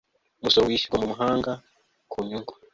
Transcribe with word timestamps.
umusoro 0.39 0.65
wishyurwa 0.65 0.97
mu 1.01 1.07
mahanga 1.13 1.51
ku 2.11 2.17
nyungu 2.27 2.53